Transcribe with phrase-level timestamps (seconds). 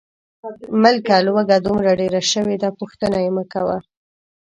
[0.81, 3.77] ملکه لوږه دومره ډېره شوې ده، پوښتنه یې مکوه.